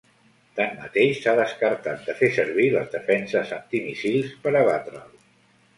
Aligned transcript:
Tanmateix, 0.59 1.19
s’ha 1.25 1.35
descartat 1.39 2.07
de 2.09 2.15
fer 2.23 2.31
servir 2.39 2.67
les 2.79 2.91
defenses 2.97 3.53
antimíssils 3.61 4.37
per 4.47 4.57
abatre’l. 4.65 5.11